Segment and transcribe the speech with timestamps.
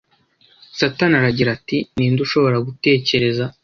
[0.79, 3.43] Satani aragira ati Ninde ushobora gutekereza